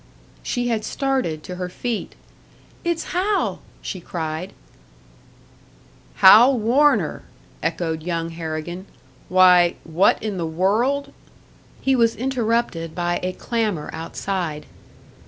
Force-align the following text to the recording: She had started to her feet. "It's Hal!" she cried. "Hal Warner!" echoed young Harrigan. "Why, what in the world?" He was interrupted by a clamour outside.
She 0.41 0.67
had 0.67 0.83
started 0.83 1.43
to 1.43 1.57
her 1.57 1.69
feet. 1.69 2.15
"It's 2.83 3.11
Hal!" 3.13 3.61
she 3.83 3.99
cried. 4.01 4.51
"Hal 6.15 6.57
Warner!" 6.57 7.21
echoed 7.61 8.01
young 8.01 8.31
Harrigan. 8.31 8.87
"Why, 9.29 9.75
what 9.83 10.17
in 10.23 10.37
the 10.37 10.47
world?" 10.47 11.13
He 11.83 11.95
was 11.95 12.15
interrupted 12.15 12.95
by 12.95 13.19
a 13.21 13.33
clamour 13.33 13.91
outside. 13.93 14.65